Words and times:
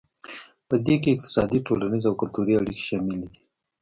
پدې 0.67 0.95
کې 1.01 1.09
اقتصادي 1.13 1.59
ټولنیز 1.67 2.03
او 2.07 2.13
کلتوري 2.21 2.53
اړیکې 2.61 2.83
شاملې 2.87 3.17
دي 3.31 3.39